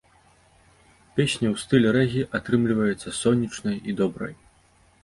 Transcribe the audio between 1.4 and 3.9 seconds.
ў стылі рэгі, атрымліваецца сонечнай